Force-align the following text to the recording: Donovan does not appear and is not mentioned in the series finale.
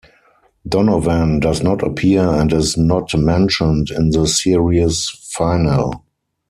Donovan 0.67 1.39
does 1.41 1.61
not 1.61 1.83
appear 1.83 2.27
and 2.27 2.51
is 2.53 2.75
not 2.75 3.13
mentioned 3.15 3.89
in 3.91 4.09
the 4.09 4.25
series 4.25 5.11
finale. 5.35 5.93